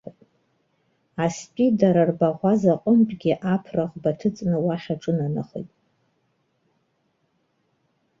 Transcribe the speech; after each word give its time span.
Астәи 1.23 1.67
дара 1.79 2.01
рбаӷәаза 2.09 2.73
ҟнытәгьы 2.81 3.33
аԥра-ӷба 3.53 4.11
ҭыҵны 4.19 4.57
уахь 4.65 4.87
аҿынанахеит. 4.93 5.71